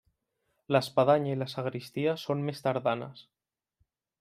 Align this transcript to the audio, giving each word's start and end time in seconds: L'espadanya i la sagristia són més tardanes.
L'espadanya 0.75 1.35
i 1.35 1.39
la 1.41 1.47
sagristia 1.51 2.17
són 2.23 2.43
més 2.49 2.65
tardanes. 2.69 3.25